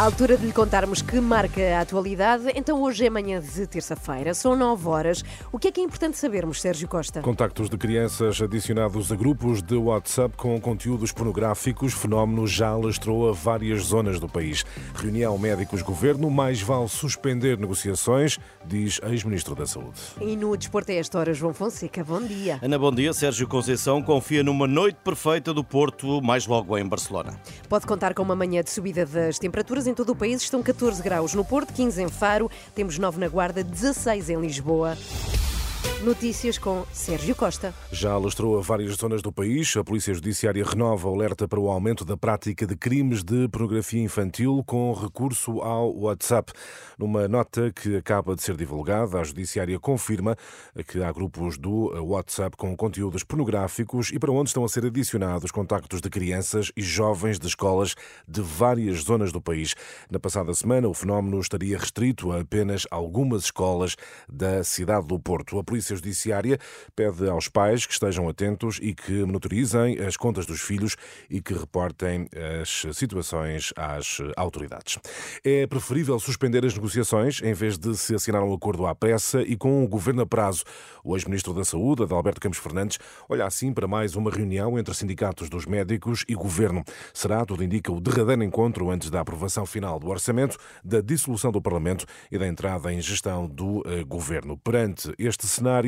À 0.00 0.04
altura 0.04 0.34
de 0.38 0.46
lhe 0.46 0.52
contarmos 0.54 1.02
que 1.02 1.20
marca 1.20 1.60
a 1.76 1.82
atualidade, 1.82 2.44
então 2.54 2.80
hoje 2.80 3.04
é 3.04 3.10
manhã 3.10 3.38
de 3.38 3.66
terça-feira, 3.66 4.32
são 4.32 4.56
9 4.56 4.88
horas. 4.88 5.22
O 5.52 5.58
que 5.58 5.68
é 5.68 5.70
que 5.70 5.78
é 5.78 5.84
importante 5.84 6.16
sabermos, 6.16 6.58
Sérgio 6.58 6.88
Costa? 6.88 7.20
Contactos 7.20 7.68
de 7.68 7.76
crianças 7.76 8.40
adicionados 8.40 9.12
a 9.12 9.14
grupos 9.14 9.60
de 9.62 9.74
WhatsApp 9.74 10.38
com 10.38 10.58
conteúdos 10.58 11.12
pornográficos, 11.12 11.92
fenómeno 11.92 12.46
já 12.46 12.68
alastrou 12.68 13.28
a 13.28 13.32
várias 13.32 13.82
zonas 13.82 14.18
do 14.18 14.26
país. 14.26 14.64
Reunião 14.94 15.36
médicos-governo, 15.36 16.30
mais 16.30 16.62
vale 16.62 16.88
suspender 16.88 17.58
negociações, 17.58 18.38
diz 18.64 18.98
ex-ministro 19.02 19.54
da 19.54 19.66
Saúde. 19.66 20.00
E 20.18 20.34
no 20.34 20.56
desporto 20.56 20.92
é 20.92 20.96
esta 20.96 21.18
hora, 21.18 21.34
João 21.34 21.52
Fonseca, 21.52 22.02
bom 22.02 22.22
dia. 22.22 22.58
Ana, 22.62 22.78
bom 22.78 22.90
dia. 22.90 23.12
Sérgio 23.12 23.46
Conceição 23.46 24.00
confia 24.02 24.42
numa 24.42 24.66
noite 24.66 24.96
perfeita 25.04 25.52
do 25.52 25.62
Porto, 25.62 26.22
mais 26.22 26.46
logo 26.46 26.78
em 26.78 26.88
Barcelona. 26.88 27.38
Pode 27.68 27.86
contar 27.86 28.14
com 28.14 28.22
uma 28.22 28.34
manhã 28.34 28.62
de 28.62 28.70
subida 28.70 29.04
das 29.04 29.38
temperaturas 29.38 29.89
em 29.90 29.94
todo 29.94 30.10
o 30.10 30.16
país. 30.16 30.40
Estão 30.40 30.62
14 30.62 31.02
graus 31.02 31.34
no 31.34 31.44
Porto, 31.44 31.72
15 31.72 32.02
em 32.02 32.08
Faro, 32.08 32.50
temos 32.74 32.98
9 32.98 33.18
na 33.18 33.28
Guarda, 33.28 33.62
16 33.62 34.30
em 34.30 34.40
Lisboa. 34.40 34.96
Notícias 36.02 36.56
com 36.56 36.86
Sérgio 36.94 37.36
Costa. 37.36 37.74
Já 37.92 38.12
alastrou 38.12 38.56
a 38.58 38.62
várias 38.62 38.94
zonas 38.94 39.20
do 39.20 39.30
país. 39.30 39.76
A 39.76 39.84
Polícia 39.84 40.14
Judiciária 40.14 40.64
renova 40.64 41.06
o 41.10 41.14
alerta 41.14 41.46
para 41.46 41.60
o 41.60 41.68
aumento 41.68 42.06
da 42.06 42.16
prática 42.16 42.66
de 42.66 42.74
crimes 42.74 43.22
de 43.22 43.46
pornografia 43.48 44.02
infantil 44.02 44.64
com 44.66 44.94
recurso 44.94 45.60
ao 45.60 45.94
WhatsApp. 45.94 46.54
Numa 46.98 47.28
nota 47.28 47.70
que 47.70 47.96
acaba 47.96 48.34
de 48.34 48.42
ser 48.42 48.56
divulgada, 48.56 49.20
a 49.20 49.24
Judiciária 49.24 49.78
confirma 49.78 50.36
que 50.88 51.02
há 51.02 51.12
grupos 51.12 51.58
do 51.58 51.92
WhatsApp 52.02 52.56
com 52.56 52.74
conteúdos 52.74 53.22
pornográficos 53.22 54.10
e 54.10 54.18
para 54.18 54.32
onde 54.32 54.48
estão 54.48 54.64
a 54.64 54.68
ser 54.70 54.86
adicionados 54.86 55.50
contactos 55.50 56.00
de 56.00 56.08
crianças 56.08 56.72
e 56.74 56.80
jovens 56.80 57.38
de 57.38 57.46
escolas 57.46 57.94
de 58.26 58.40
várias 58.40 59.02
zonas 59.02 59.32
do 59.32 59.40
país. 59.40 59.74
Na 60.10 60.18
passada 60.18 60.54
semana, 60.54 60.88
o 60.88 60.94
fenómeno 60.94 61.38
estaria 61.40 61.76
restrito 61.78 62.32
a 62.32 62.40
apenas 62.40 62.86
algumas 62.90 63.44
escolas 63.44 63.96
da 64.26 64.64
cidade 64.64 65.06
do 65.06 65.20
Porto. 65.20 65.58
A 65.58 65.64
Polícia 65.64 65.89
Judiciária 65.96 66.58
pede 66.94 67.28
aos 67.28 67.48
pais 67.48 67.86
que 67.86 67.92
estejam 67.92 68.28
atentos 68.28 68.78
e 68.82 68.94
que 68.94 69.24
monitorizem 69.24 69.98
as 70.00 70.16
contas 70.16 70.46
dos 70.46 70.60
filhos 70.60 70.96
e 71.28 71.40
que 71.40 71.54
reportem 71.54 72.28
as 72.60 72.86
situações 72.96 73.72
às 73.76 74.18
autoridades. 74.36 74.98
É 75.44 75.66
preferível 75.66 76.18
suspender 76.18 76.64
as 76.64 76.74
negociações 76.74 77.40
em 77.42 77.52
vez 77.52 77.78
de 77.78 77.96
se 77.96 78.14
assinar 78.14 78.42
um 78.42 78.52
acordo 78.52 78.86
à 78.86 78.94
pressa 78.94 79.42
e 79.42 79.56
com 79.56 79.84
o 79.84 79.88
governo 79.88 80.22
a 80.22 80.26
prazo. 80.26 80.64
O 81.02 81.16
ex-ministro 81.16 81.54
da 81.54 81.64
Saúde, 81.64 82.02
Adalberto 82.02 82.40
Campos 82.40 82.58
Fernandes, 82.58 82.98
olha 83.28 83.46
assim 83.46 83.72
para 83.72 83.88
mais 83.88 84.14
uma 84.14 84.30
reunião 84.30 84.78
entre 84.78 84.94
sindicatos 84.94 85.48
dos 85.48 85.66
médicos 85.66 86.24
e 86.28 86.34
governo. 86.34 86.84
Será, 87.14 87.44
tudo 87.44 87.64
indica, 87.64 87.90
o 87.90 88.00
derradeiro 88.00 88.42
encontro 88.42 88.90
antes 88.90 89.10
da 89.10 89.20
aprovação 89.20 89.64
final 89.64 89.98
do 89.98 90.08
orçamento, 90.08 90.56
da 90.84 91.00
dissolução 91.00 91.50
do 91.50 91.60
Parlamento 91.60 92.04
e 92.30 92.38
da 92.38 92.46
entrada 92.46 92.92
em 92.92 93.00
gestão 93.00 93.46
do 93.46 93.78
uh, 93.78 94.04
governo. 94.06 94.58
Perante 94.58 95.12
este 95.18 95.46
cenário, 95.46 95.79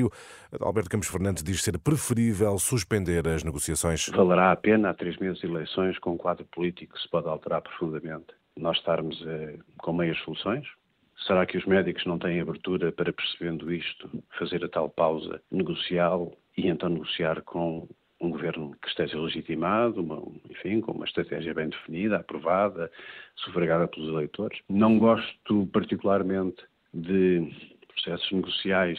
Alberto 0.60 0.90
Campos 0.90 1.08
Fernandes 1.08 1.42
diz 1.42 1.62
ser 1.62 1.78
preferível 1.78 2.58
suspender 2.58 3.26
as 3.28 3.44
negociações. 3.44 4.08
Valerá 4.08 4.52
a 4.52 4.56
pena, 4.56 4.90
há 4.90 4.94
três 4.94 5.16
meses 5.18 5.40
de 5.40 5.46
eleições, 5.46 5.98
com 5.98 6.12
um 6.12 6.16
quadro 6.16 6.44
político 6.46 6.94
que 6.94 7.00
se 7.00 7.08
pode 7.08 7.28
alterar 7.28 7.62
profundamente, 7.62 8.28
nós 8.56 8.76
estarmos 8.78 9.22
eh, 9.26 9.58
com 9.78 9.92
meias 9.92 10.18
soluções? 10.18 10.66
Será 11.26 11.46
que 11.46 11.56
os 11.56 11.64
médicos 11.66 12.04
não 12.04 12.18
têm 12.18 12.40
abertura 12.40 12.90
para, 12.90 13.12
percebendo 13.12 13.72
isto, 13.72 14.10
fazer 14.38 14.64
a 14.64 14.68
tal 14.68 14.88
pausa 14.88 15.40
negocial 15.50 16.32
e 16.56 16.68
então 16.68 16.88
negociar 16.88 17.42
com 17.42 17.88
um 18.20 18.30
governo 18.30 18.74
que 18.80 18.88
esteja 18.88 19.18
legitimado, 19.18 20.00
uma, 20.00 20.22
enfim, 20.48 20.80
com 20.80 20.92
uma 20.92 21.04
estratégia 21.04 21.54
bem 21.54 21.68
definida, 21.68 22.16
aprovada, 22.16 22.90
sufragada 23.36 23.88
pelos 23.88 24.08
eleitores? 24.08 24.60
Não 24.68 24.98
gosto 24.98 25.66
particularmente 25.72 26.64
de 26.94 27.52
processos 27.88 28.30
negociais 28.32 28.98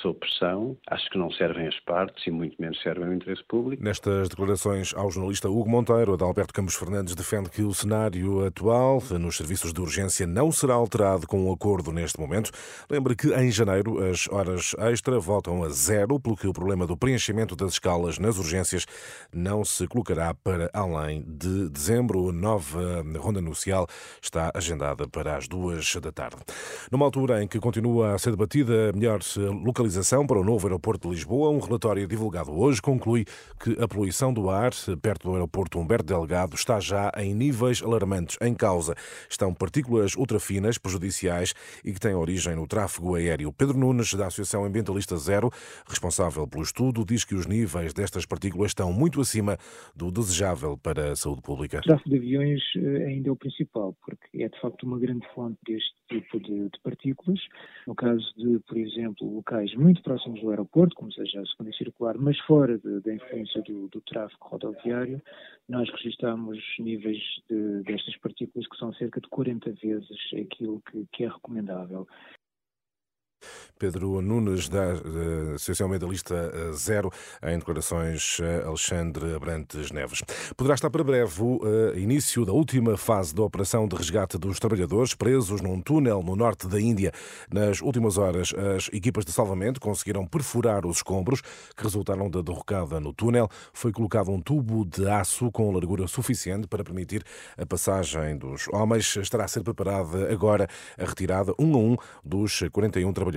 sob 0.00 0.18
pressão, 0.18 0.76
acho 0.88 1.08
que 1.10 1.18
não 1.18 1.30
servem 1.30 1.68
as 1.68 1.78
partes 1.80 2.26
e 2.26 2.30
muito 2.30 2.60
menos 2.60 2.80
servem 2.82 3.04
ao 3.04 3.12
interesse 3.12 3.42
público. 3.44 3.82
Nestas 3.82 4.28
declarações 4.28 4.92
ao 4.94 5.10
jornalista 5.10 5.48
Hugo 5.48 5.68
Monteiro, 5.68 6.14
Adalberto 6.14 6.52
Campos 6.52 6.74
Fernandes 6.74 7.14
defende 7.14 7.50
que 7.50 7.62
o 7.62 7.72
cenário 7.72 8.44
atual 8.44 9.02
nos 9.20 9.36
serviços 9.36 9.72
de 9.72 9.80
urgência 9.80 10.26
não 10.26 10.50
será 10.50 10.74
alterado 10.74 11.26
com 11.26 11.46
um 11.46 11.52
acordo 11.52 11.92
neste 11.92 12.18
momento. 12.18 12.50
Lembra 12.90 13.14
que 13.14 13.32
em 13.34 13.50
janeiro 13.50 14.02
as 14.02 14.28
horas 14.28 14.74
extra 14.78 15.18
voltam 15.20 15.62
a 15.62 15.68
zero, 15.68 16.18
pelo 16.18 16.36
que 16.36 16.48
o 16.48 16.52
problema 16.52 16.86
do 16.86 16.96
preenchimento 16.96 17.54
das 17.54 17.74
escalas 17.74 18.18
nas 18.18 18.38
urgências 18.38 18.86
não 19.32 19.64
se 19.64 19.86
colocará 19.86 20.34
para 20.34 20.70
além 20.72 21.22
de 21.22 21.68
dezembro. 21.68 22.30
A 22.30 22.32
nova 22.32 23.04
ronda 23.18 23.40
negocial 23.40 23.86
está 24.20 24.50
agendada 24.54 25.06
para 25.08 25.36
as 25.36 25.46
duas 25.46 25.94
da 25.96 26.10
tarde. 26.10 26.38
Numa 26.90 27.04
altura 27.04 27.42
em 27.42 27.46
que 27.46 27.60
continua 27.60 28.14
a 28.14 28.18
ser 28.18 28.30
debatida 28.30 28.92
melhor 28.92 29.20
localização 29.64 29.81
localização 29.82 30.24
para 30.24 30.38
o 30.38 30.44
novo 30.44 30.68
aeroporto 30.68 31.08
de 31.08 31.14
Lisboa. 31.14 31.50
Um 31.50 31.58
relatório 31.58 32.06
divulgado 32.06 32.52
hoje 32.52 32.80
conclui 32.80 33.24
que 33.60 33.76
a 33.82 33.88
poluição 33.88 34.32
do 34.32 34.48
ar 34.48 34.70
perto 35.00 35.28
do 35.28 35.34
aeroporto 35.34 35.78
Humberto 35.78 36.06
Delgado 36.06 36.54
está 36.54 36.78
já 36.78 37.10
em 37.16 37.34
níveis 37.34 37.82
alarmantes. 37.82 38.38
Em 38.40 38.54
causa 38.54 38.94
estão 39.28 39.52
partículas 39.52 40.14
ultrafinas 40.14 40.78
prejudiciais 40.78 41.52
e 41.84 41.92
que 41.92 41.98
têm 41.98 42.14
origem 42.14 42.54
no 42.54 42.66
tráfego 42.66 43.16
aéreo. 43.16 43.52
Pedro 43.52 43.76
Nunes, 43.76 44.14
da 44.14 44.26
Associação 44.26 44.64
Ambientalista 44.64 45.16
Zero, 45.16 45.50
responsável 45.88 46.46
pelo 46.46 46.62
estudo, 46.62 47.04
diz 47.04 47.24
que 47.24 47.34
os 47.34 47.46
níveis 47.46 47.92
destas 47.92 48.24
partículas 48.24 48.70
estão 48.70 48.92
muito 48.92 49.20
acima 49.20 49.58
do 49.96 50.12
desejável 50.12 50.78
para 50.78 51.12
a 51.12 51.16
saúde 51.16 51.42
pública. 51.42 51.78
O 51.78 51.82
tráfego 51.82 52.10
de 52.10 52.16
aviões 52.16 52.60
eh, 52.76 53.06
ainda 53.06 53.30
é 53.30 53.32
o 53.32 53.36
principal, 53.36 53.96
porque 54.04 54.42
é 54.44 54.48
de 54.48 54.60
facto 54.60 54.84
uma 54.84 54.98
grande 54.98 55.26
fonte 55.34 55.58
deste 55.66 55.92
tipo 56.08 56.38
de, 56.38 56.68
de 56.68 56.80
partículas. 56.84 57.40
No 57.86 57.94
caso 57.94 58.24
de, 58.36 58.60
por 58.60 58.76
exemplo, 58.76 59.34
locais 59.34 59.71
muito 59.74 60.02
próximos 60.02 60.40
do 60.40 60.50
aeroporto, 60.50 60.94
como 60.94 61.12
seja 61.12 61.40
a 61.40 61.46
segunda 61.46 61.72
circular, 61.72 62.16
mas 62.18 62.38
fora 62.40 62.78
da 62.78 63.14
influência 63.14 63.62
do, 63.62 63.88
do, 63.88 64.00
tráfego 64.00 64.48
rodoviário, 64.48 65.20
nós 65.68 65.88
registramos 65.90 66.58
níveis 66.78 67.18
de, 67.48 67.82
destas 67.82 68.16
partículas 68.18 68.66
que 68.68 68.76
são 68.76 68.92
cerca 68.94 69.20
de 69.20 69.28
40 69.28 69.72
vezes 69.72 70.18
aquilo 70.32 70.82
que, 70.90 71.06
que 71.12 71.24
é 71.24 71.28
recomendável. 71.28 72.06
Pedro 73.82 74.20
Nunes, 74.20 74.68
da 74.68 74.92
Associação 75.56 75.88
Medalista 75.88 76.34
eh, 76.34 76.72
Zero, 76.72 77.10
em 77.42 77.58
declarações 77.58 78.38
Alexandre 78.64 79.34
Abrantes 79.34 79.90
Neves. 79.90 80.22
Poderá 80.56 80.76
estar 80.76 80.88
para 80.88 81.02
breve 81.02 81.42
o 81.42 81.56
uh, 81.56 81.98
início 81.98 82.44
da 82.44 82.52
última 82.52 82.96
fase 82.96 83.34
da 83.34 83.42
operação 83.42 83.88
de 83.88 83.96
resgate 83.96 84.38
dos 84.38 84.60
trabalhadores 84.60 85.14
presos 85.14 85.60
num 85.60 85.80
túnel 85.80 86.22
no 86.22 86.36
norte 86.36 86.68
da 86.68 86.80
Índia. 86.80 87.10
Nas 87.52 87.82
últimas 87.82 88.18
horas, 88.18 88.54
as 88.76 88.88
equipas 88.92 89.24
de 89.24 89.32
salvamento 89.32 89.80
conseguiram 89.80 90.24
perfurar 90.28 90.86
os 90.86 90.98
escombros 90.98 91.40
que 91.40 91.82
resultaram 91.82 92.30
da 92.30 92.40
derrocada 92.40 93.00
no 93.00 93.12
túnel. 93.12 93.48
Foi 93.72 93.90
colocado 93.90 94.30
um 94.30 94.40
tubo 94.40 94.84
de 94.84 95.08
aço 95.08 95.50
com 95.50 95.72
largura 95.72 96.06
suficiente 96.06 96.68
para 96.68 96.84
permitir 96.84 97.24
a 97.58 97.66
passagem 97.66 98.36
dos 98.38 98.68
homens. 98.68 99.16
Estará 99.16 99.44
a 99.44 99.48
ser 99.48 99.64
preparada 99.64 100.32
agora 100.32 100.68
a 100.96 101.04
retirada 101.04 101.52
um 101.58 101.74
a 101.74 101.78
um 101.78 101.96
dos 102.24 102.62
41 102.70 103.12
trabalhadores 103.12 103.31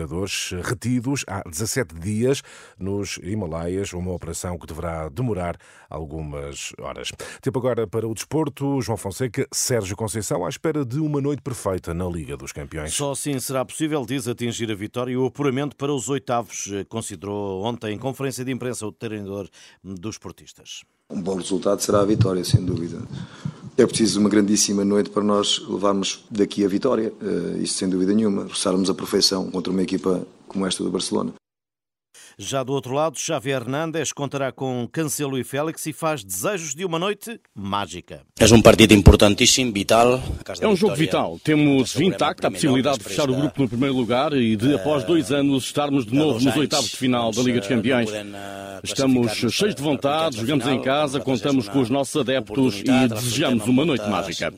retidos 0.63 1.23
há 1.27 1.41
17 1.49 1.95
dias 1.95 2.41
nos 2.77 3.17
Himalaias, 3.21 3.93
uma 3.93 4.11
operação 4.11 4.57
que 4.57 4.67
deverá 4.67 5.09
demorar 5.09 5.57
algumas 5.89 6.73
horas. 6.79 7.11
Tempo 7.41 7.59
agora 7.59 7.87
para 7.87 8.07
o 8.07 8.13
desporto. 8.13 8.81
João 8.81 8.97
Fonseca, 8.97 9.47
Sérgio 9.53 9.95
Conceição, 9.95 10.45
à 10.45 10.49
espera 10.49 10.85
de 10.85 10.99
uma 10.99 11.21
noite 11.21 11.41
perfeita 11.41 11.93
na 11.93 12.05
Liga 12.05 12.35
dos 12.35 12.51
Campeões. 12.51 12.93
Só 12.93 13.11
assim 13.11 13.39
será 13.39 13.63
possível, 13.63 14.05
diz, 14.05 14.27
atingir 14.27 14.71
a 14.71 14.75
vitória 14.75 15.11
e 15.11 15.17
o 15.17 15.25
apuramento 15.25 15.75
para 15.75 15.93
os 15.93 16.09
oitavos, 16.09 16.69
eh, 16.71 16.83
considerou 16.83 17.63
ontem 17.63 17.93
em 17.93 17.97
conferência 17.97 18.43
de 18.43 18.51
imprensa 18.51 18.85
o 18.85 18.91
treinador 18.91 19.47
dos 19.83 20.15
esportistas. 20.15 20.83
Um 21.09 21.21
bom 21.21 21.35
resultado 21.35 21.81
será 21.81 22.01
a 22.01 22.05
vitória, 22.05 22.43
sem 22.43 22.65
dúvida. 22.65 22.97
É 23.77 23.85
preciso 23.85 24.21
uma 24.21 24.29
grandíssima 24.29 24.85
noite 24.85 25.09
para 25.09 25.21
nós 25.21 25.61
levarmos 25.67 26.23
daqui 26.31 26.63
a 26.63 26.67
vitória, 26.67 27.11
uh, 27.21 27.61
isso 27.61 27.73
sem 27.73 27.89
dúvida 27.89 28.13
nenhuma, 28.13 28.43
roçarmos 28.43 28.89
a 28.89 28.93
perfeição 28.93 29.51
contra 29.51 29.71
uma 29.71 29.83
equipa 29.83 30.25
como 30.47 30.65
esta 30.65 30.81
do 30.81 30.89
Barcelona. 30.89 31.33
Já 32.37 32.63
do 32.63 32.73
outro 32.73 32.93
lado, 32.93 33.17
Xavi 33.17 33.51
Hernández 33.51 34.11
contará 34.11 34.51
com 34.51 34.87
Cancelo 34.91 35.37
e 35.37 35.43
Félix 35.43 35.85
e 35.85 35.93
faz 35.93 36.21
desejos 36.21 36.75
de 36.75 36.83
uma 36.83 36.99
noite 36.99 37.39
mágica. 37.55 38.23
É 38.37 38.45
um 38.53 38.61
partido 38.61 38.93
importantíssimo, 38.93 39.71
vital. 39.71 40.21
É 40.59 40.67
um 40.67 40.75
jogo 40.75 40.95
vital. 40.95 41.39
Temos 41.41 41.95
intacta 41.95 42.47
a 42.47 42.51
possibilidade 42.51 42.97
de 42.99 43.05
fechar 43.05 43.29
o 43.29 43.35
grupo 43.35 43.61
no 43.61 43.69
primeiro 43.69 43.95
lugar 43.95 44.33
e 44.33 44.57
de, 44.57 44.75
após 44.75 45.05
dois 45.05 45.31
anos, 45.31 45.63
estarmos 45.63 46.05
de 46.05 46.13
novo 46.13 46.43
nos 46.43 46.55
oitavos 46.57 46.89
de 46.89 46.97
final 46.97 47.31
da 47.31 47.41
Liga 47.41 47.59
dos 47.59 47.69
Campeões. 47.69 48.09
Estamos 48.83 49.31
cheios 49.31 49.73
de 49.73 49.81
vontade, 49.81 50.37
jogamos 50.37 50.67
em 50.67 50.81
casa, 50.81 51.21
contamos 51.21 51.69
com 51.69 51.79
os 51.79 51.89
nossos 51.89 52.15
adeptos 52.19 52.81
e 52.81 53.07
desejamos 53.07 53.65
uma 53.65 53.85
noite 53.85 54.07
mágica. 54.09 54.53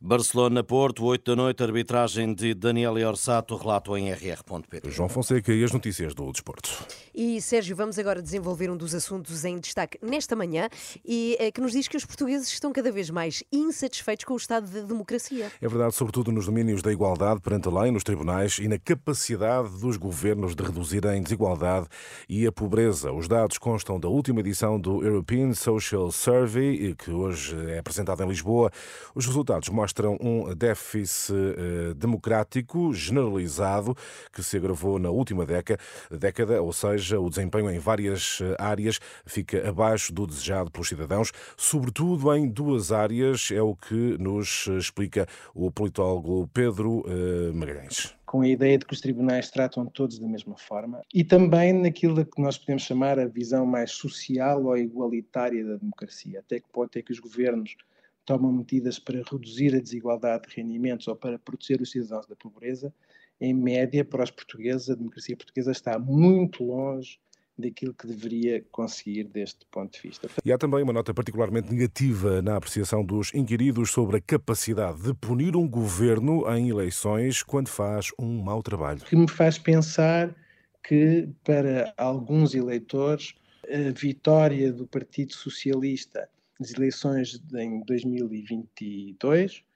Barcelona-Porto, 0.00 1.04
8 1.04 1.30
da 1.30 1.36
noite, 1.36 1.62
arbitragem 1.62 2.34
de 2.34 2.52
Daniel 2.52 2.94
Orsato, 3.08 3.56
relato 3.56 3.96
em 3.96 4.10
rr.pt. 4.12 4.90
João 4.90 5.08
Fonseca 5.08 5.53
e 5.54 5.64
as 5.64 5.72
notícias 5.72 6.14
do 6.14 6.30
desporto. 6.30 6.86
E 7.14 7.40
Sérgio, 7.40 7.76
vamos 7.76 7.98
agora 7.98 8.20
desenvolver 8.20 8.70
um 8.70 8.76
dos 8.76 8.94
assuntos 8.94 9.44
em 9.44 9.58
destaque 9.58 9.98
nesta 10.02 10.34
manhã 10.34 10.68
e 11.04 11.36
é, 11.38 11.50
que 11.50 11.60
nos 11.60 11.72
diz 11.72 11.86
que 11.86 11.96
os 11.96 12.04
portugueses 12.04 12.48
estão 12.48 12.72
cada 12.72 12.90
vez 12.90 13.10
mais 13.10 13.42
insatisfeitos 13.52 14.24
com 14.24 14.34
o 14.34 14.36
estado 14.36 14.68
de 14.68 14.82
democracia. 14.82 15.50
É 15.60 15.68
verdade, 15.68 15.94
sobretudo 15.94 16.32
nos 16.32 16.46
domínios 16.46 16.82
da 16.82 16.92
igualdade 16.92 17.40
perante 17.40 17.68
a 17.68 17.82
lei, 17.82 17.90
nos 17.90 18.02
tribunais 18.02 18.58
e 18.58 18.68
na 18.68 18.78
capacidade 18.78 19.68
dos 19.78 19.96
governos 19.96 20.54
de 20.54 20.62
reduzir 20.62 21.06
a 21.06 21.14
desigualdade 21.18 21.86
e 22.28 22.46
a 22.46 22.52
pobreza. 22.52 23.12
Os 23.12 23.28
dados 23.28 23.58
constam 23.58 24.00
da 24.00 24.08
última 24.08 24.40
edição 24.40 24.80
do 24.80 25.04
European 25.04 25.52
Social 25.54 26.10
Survey, 26.10 26.94
que 26.96 27.10
hoje 27.10 27.56
é 27.70 27.78
apresentado 27.78 28.22
em 28.22 28.28
Lisboa. 28.28 28.70
Os 29.14 29.26
resultados 29.26 29.68
mostram 29.68 30.18
um 30.20 30.54
déficit 30.54 31.32
eh, 31.32 31.94
democrático 31.94 32.92
generalizado 32.92 33.96
que 34.32 34.42
se 34.42 34.56
agravou 34.56 34.98
na 34.98 35.10
última 35.10 35.43
década, 35.46 35.80
década, 36.10 36.62
ou 36.62 36.72
seja, 36.72 37.18
o 37.20 37.28
desempenho 37.28 37.70
em 37.70 37.78
várias 37.78 38.40
eh, 38.40 38.56
áreas 38.58 38.98
fica 39.24 39.68
abaixo 39.68 40.12
do 40.12 40.26
desejado 40.26 40.70
pelos 40.70 40.88
cidadãos, 40.88 41.32
sobretudo 41.56 42.34
em 42.34 42.48
duas 42.48 42.92
áreas, 42.92 43.50
é 43.52 43.62
o 43.62 43.74
que 43.74 44.16
nos 44.18 44.66
explica 44.68 45.26
o 45.54 45.70
politólogo 45.70 46.48
Pedro 46.52 47.04
eh, 47.06 47.52
Magalhães 47.52 48.14
com 48.34 48.40
a 48.40 48.48
ideia 48.48 48.76
de 48.76 48.84
que 48.84 48.92
os 48.92 49.00
tribunais 49.00 49.48
tratam 49.48 49.86
todos 49.86 50.18
da 50.18 50.26
mesma 50.26 50.56
forma 50.56 51.00
e 51.14 51.22
também 51.22 51.72
naquilo 51.72 52.26
que 52.26 52.42
nós 52.42 52.58
podemos 52.58 52.82
chamar 52.82 53.16
a 53.16 53.26
visão 53.26 53.64
mais 53.64 53.92
social 53.92 54.64
ou 54.64 54.76
igualitária 54.76 55.64
da 55.64 55.76
democracia. 55.76 56.40
Até 56.40 56.58
que 56.58 56.68
pode 56.72 56.90
ter 56.90 57.02
que 57.02 57.12
os 57.12 57.20
governos 57.20 57.76
tomam 58.24 58.52
medidas 58.52 58.98
para 58.98 59.22
reduzir 59.22 59.76
a 59.76 59.80
desigualdade 59.80 60.48
de 60.48 60.56
rendimentos 60.56 61.06
ou 61.06 61.14
para 61.14 61.38
proteger 61.38 61.80
os 61.80 61.92
cidadãos 61.92 62.26
da 62.26 62.34
pobreza, 62.34 62.92
em 63.40 63.52
média, 63.52 64.04
para 64.04 64.22
os 64.22 64.30
portugueses, 64.30 64.88
a 64.90 64.94
democracia 64.94 65.36
portuguesa 65.36 65.72
está 65.72 65.98
muito 65.98 66.64
longe 66.64 67.18
daquilo 67.56 67.94
que 67.94 68.06
deveria 68.06 68.64
conseguir 68.72 69.24
deste 69.24 69.64
ponto 69.70 69.92
de 69.92 70.00
vista. 70.00 70.28
E 70.44 70.52
há 70.52 70.58
também 70.58 70.82
uma 70.82 70.92
nota 70.92 71.14
particularmente 71.14 71.70
negativa 71.72 72.42
na 72.42 72.56
apreciação 72.56 73.04
dos 73.04 73.32
inquiridos 73.32 73.90
sobre 73.90 74.16
a 74.16 74.20
capacidade 74.20 75.02
de 75.02 75.14
punir 75.14 75.56
um 75.56 75.68
governo 75.68 76.44
em 76.52 76.68
eleições 76.68 77.42
quando 77.42 77.68
faz 77.68 78.08
um 78.18 78.42
mau 78.42 78.62
trabalho. 78.62 79.00
Que 79.00 79.16
me 79.16 79.28
faz 79.28 79.56
pensar 79.56 80.34
que, 80.82 81.28
para 81.44 81.94
alguns 81.96 82.54
eleitores, 82.54 83.34
a 83.68 83.92
vitória 83.92 84.72
do 84.72 84.86
Partido 84.86 85.34
Socialista 85.34 86.28
nas 86.58 86.72
eleições 86.72 87.40
em 87.54 87.80
2022 87.84 89.52
eh, 89.52 89.73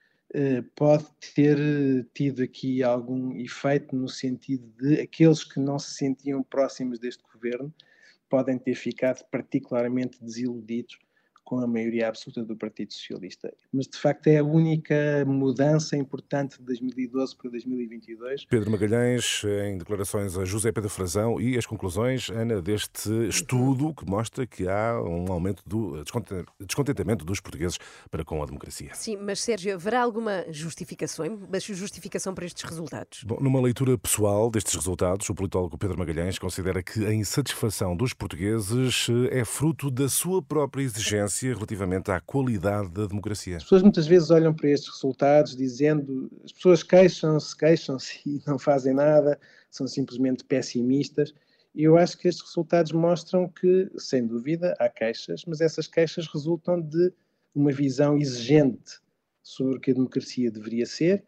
pode 0.75 1.05
ter 1.33 1.57
tido 2.13 2.43
aqui 2.43 2.83
algum 2.83 3.35
efeito 3.35 3.95
no 3.95 4.07
sentido 4.07 4.67
de 4.79 5.01
aqueles 5.01 5.43
que 5.43 5.59
não 5.59 5.79
se 5.79 5.95
sentiam 5.95 6.43
próximos 6.43 6.99
deste 6.99 7.23
governo 7.23 7.73
podem 8.29 8.59
ter 8.59 8.75
ficado 8.75 9.23
particularmente 9.31 10.23
desiludidos 10.23 10.99
com 11.49 11.57
a 11.59 11.65
maioria 11.65 12.07
absoluta 12.07 12.43
do 12.43 12.55
Partido 12.55 12.93
Socialista. 12.93 13.51
Mas, 13.73 13.87
de 13.87 13.97
facto, 13.97 14.27
é 14.27 14.37
a 14.37 14.43
única 14.43 15.25
mudança 15.25 15.97
importante 15.97 16.59
de 16.59 16.63
2012 16.63 17.35
para 17.35 17.49
2022. 17.49 18.45
Pedro 18.45 18.69
Magalhães, 18.69 19.41
em 19.65 19.79
declarações 19.79 20.37
a 20.37 20.45
José 20.45 20.71
Pedro 20.71 20.91
Frazão, 20.91 21.41
e 21.41 21.57
as 21.57 21.65
conclusões, 21.65 22.29
Ana, 22.29 22.61
deste 22.61 23.09
estudo 23.27 23.95
que 23.95 24.05
mostra 24.05 24.45
que 24.45 24.67
há 24.67 25.01
um 25.01 25.31
aumento 25.31 25.63
do 25.65 26.03
descontentamento 26.59 27.25
dos 27.25 27.39
portugueses 27.39 27.79
para 28.11 28.23
com 28.23 28.43
a 28.43 28.45
democracia. 28.45 28.91
Sim, 28.93 29.17
mas, 29.17 29.39
Sérgio, 29.41 29.73
haverá 29.73 30.03
alguma 30.03 30.45
justificação, 30.51 31.25
justificação 31.59 32.35
para 32.35 32.45
estes 32.45 32.63
resultados? 32.63 33.23
Bom, 33.23 33.39
numa 33.41 33.59
leitura 33.59 33.97
pessoal 33.97 34.51
destes 34.51 34.75
resultados, 34.75 35.27
o 35.27 35.33
politólogo 35.33 35.79
Pedro 35.79 35.97
Magalhães 35.97 36.37
considera 36.37 36.83
que 36.83 37.03
a 37.07 37.11
insatisfação 37.11 37.97
dos 37.97 38.13
portugueses 38.13 39.07
é 39.31 39.43
fruto 39.43 39.89
da 39.89 40.07
sua 40.07 40.43
própria 40.43 40.83
exigência 40.83 41.38
relativamente 41.47 42.11
à 42.11 42.19
qualidade 42.19 42.89
da 42.89 43.05
democracia? 43.05 43.57
As 43.57 43.63
pessoas 43.63 43.81
muitas 43.81 44.07
vezes 44.07 44.29
olham 44.29 44.53
para 44.53 44.69
estes 44.69 44.89
resultados 44.93 45.55
dizendo 45.55 46.29
as 46.43 46.51
pessoas 46.51 46.83
queixam-se, 46.83 47.55
queixam-se 47.55 48.21
e 48.27 48.41
não 48.45 48.59
fazem 48.59 48.93
nada, 48.93 49.39
são 49.69 49.87
simplesmente 49.87 50.43
pessimistas. 50.43 51.33
E 51.73 51.83
eu 51.83 51.97
acho 51.97 52.17
que 52.17 52.27
estes 52.27 52.45
resultados 52.45 52.91
mostram 52.91 53.47
que, 53.47 53.89
sem 53.97 54.25
dúvida, 54.25 54.75
há 54.79 54.89
queixas, 54.89 55.45
mas 55.45 55.61
essas 55.61 55.87
queixas 55.87 56.27
resultam 56.27 56.81
de 56.81 57.13
uma 57.53 57.71
visão 57.71 58.17
exigente 58.17 58.99
sobre 59.41 59.77
o 59.77 59.79
que 59.79 59.91
a 59.91 59.93
democracia 59.93 60.51
deveria 60.51 60.85
ser 60.85 61.23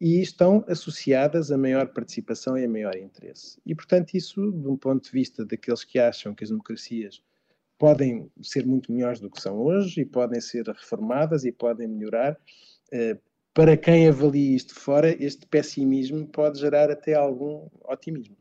e 0.00 0.20
estão 0.20 0.64
associadas 0.66 1.52
a 1.52 1.56
maior 1.56 1.86
participação 1.88 2.58
e 2.58 2.64
a 2.64 2.68
maior 2.68 2.96
interesse. 2.96 3.60
E, 3.64 3.74
portanto, 3.74 4.14
isso, 4.14 4.50
de 4.50 4.66
um 4.66 4.76
ponto 4.76 5.04
de 5.04 5.10
vista 5.10 5.44
daqueles 5.44 5.84
que 5.84 5.98
acham 5.98 6.34
que 6.34 6.42
as 6.42 6.50
democracias 6.50 7.22
podem 7.82 8.30
ser 8.40 8.64
muito 8.64 8.92
melhores 8.92 9.18
do 9.18 9.28
que 9.28 9.42
são 9.42 9.58
hoje 9.58 10.02
e 10.02 10.04
podem 10.04 10.40
ser 10.40 10.64
reformadas 10.68 11.44
e 11.44 11.50
podem 11.50 11.88
melhorar. 11.88 12.38
Eh, 12.92 13.18
para 13.52 13.76
quem 13.76 14.06
avalia 14.06 14.54
isto 14.54 14.72
fora, 14.72 15.10
este 15.20 15.44
pessimismo 15.48 16.24
pode 16.28 16.60
gerar 16.60 16.92
até 16.92 17.14
algum 17.14 17.66
otimismo. 17.88 18.36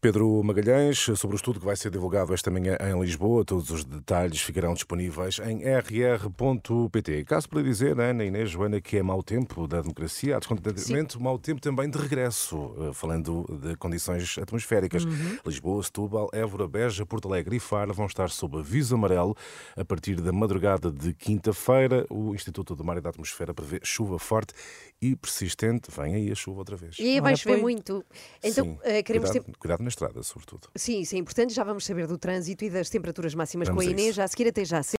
Pedro 0.00 0.42
Magalhães, 0.44 0.98
sobre 1.16 1.34
o 1.34 1.38
estudo 1.38 1.58
que 1.58 1.66
vai 1.66 1.74
ser 1.74 1.90
divulgado 1.90 2.32
esta 2.32 2.50
manhã 2.50 2.76
em 2.80 3.00
Lisboa, 3.00 3.44
todos 3.44 3.70
os 3.70 3.84
detalhes 3.84 4.40
ficarão 4.40 4.74
disponíveis 4.74 5.38
em 5.40 5.62
rr.pt. 5.64 7.24
Caso 7.24 7.48
para 7.48 7.62
dizer, 7.62 7.98
Ana 7.98 8.24
Inês 8.24 8.50
Joana, 8.50 8.80
que 8.80 8.98
é 8.98 9.02
mau 9.02 9.22
tempo 9.22 9.66
da 9.66 9.80
democracia, 9.80 10.36
há 10.36 10.38
descontentamento, 10.38 11.20
mau 11.20 11.38
tempo 11.38 11.60
também 11.60 11.88
de 11.88 11.98
regresso, 11.98 12.74
eh, 12.78 12.92
falando 12.92 13.46
de 13.60 13.74
condições 13.76 14.36
atmosféricas. 14.38 15.04
Uhum. 15.04 15.38
Lisboa, 15.44 15.82
Setúbal, 15.82 16.28
Évora, 16.32 16.68
Beja, 16.68 17.04
Porto 17.06 17.28
Alegre 17.28 17.56
e 17.56 17.60
Faro 17.60 17.94
vão 17.94 18.06
estar 18.06 18.28
sob 18.30 18.58
aviso 18.58 18.94
amarelo 18.94 19.34
a 19.76 19.84
partir 19.84 20.20
da 20.20 20.32
madrugada 20.32 20.92
de 20.92 21.14
quinta-feira. 21.14 22.06
O 22.10 22.34
Instituto 22.34 22.76
do 22.76 22.84
Mar 22.84 22.98
e 22.98 23.00
da 23.00 23.10
Atmosfera 23.10 23.54
prevê 23.54 23.80
chuva 23.82 24.18
forte 24.18 24.54
e 25.00 25.16
persistente. 25.16 25.90
Vem 25.90 26.14
aí 26.14 26.30
a 26.30 26.34
chuva 26.34 26.60
outra 26.60 26.76
vez. 26.76 26.96
E 26.98 27.20
vai 27.20 27.36
chover 27.36 27.56
muito. 27.56 28.04
Então, 28.42 28.64
Sim, 28.64 28.72
uh, 28.72 29.02
queremos 29.04 29.30
cuidado, 29.30 29.46
ter... 29.46 29.58
cuidado 29.58 29.82
na 29.82 29.88
estrada, 29.96 30.22
sobretudo. 30.22 30.68
Sim, 30.74 31.00
isso 31.00 31.14
é 31.14 31.18
importante. 31.18 31.54
Já 31.54 31.64
vamos 31.64 31.84
saber 31.84 32.06
do 32.06 32.18
trânsito 32.18 32.64
e 32.64 32.70
das 32.70 32.90
temperaturas 32.90 33.34
máximas 33.34 33.68
vamos 33.68 33.82
com 33.82 33.88
a 33.88 33.90
Inês. 33.90 34.14
Já 34.14 34.24
a 34.24 34.28
seguir, 34.28 34.48
até 34.48 34.64
já. 34.64 34.82